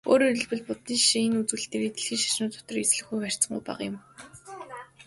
Өөрөөр 0.11 0.35
хэлбэл, 0.39 0.65
буддын 0.67 0.99
шашин 1.01 1.25
энэ 1.27 1.39
үзүүлэлтээрээ 1.41 1.91
дэлхийн 1.93 2.21
шашнууд 2.23 2.53
дотор 2.55 2.77
эзлэх 2.83 3.05
хувь 3.07 3.23
харьцангуй 3.23 3.61
бага 3.67 3.83
юм. 3.89 3.97